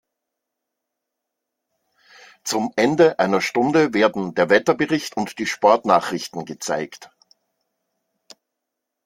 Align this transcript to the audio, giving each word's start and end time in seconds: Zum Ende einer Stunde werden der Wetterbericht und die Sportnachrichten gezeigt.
Zum 2.43 2.73
Ende 2.75 3.19
einer 3.19 3.39
Stunde 3.39 3.93
werden 3.93 4.33
der 4.33 4.49
Wetterbericht 4.49 5.15
und 5.15 5.37
die 5.37 5.45
Sportnachrichten 5.45 6.43
gezeigt. 6.45 7.11